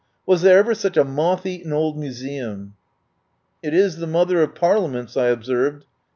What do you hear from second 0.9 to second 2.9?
a moth eaten old museum?"